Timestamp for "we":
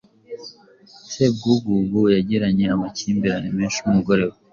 4.29-4.35